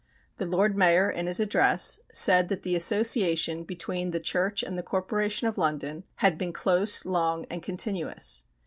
The 0.37 0.47
Lord 0.47 0.75
Mayor, 0.75 1.11
in 1.11 1.27
his 1.27 1.39
address, 1.39 1.99
said 2.11 2.49
that 2.49 2.63
the 2.63 2.75
association 2.75 3.63
between 3.63 4.09
the 4.09 4.19
Church 4.19 4.63
and 4.63 4.75
the 4.75 4.81
Corporation 4.81 5.47
of 5.47 5.59
London 5.59 6.05
had 6.25 6.39
been 6.39 6.53
close, 6.53 7.05
long, 7.05 7.45
and 7.51 7.61
continuous. 7.61 8.41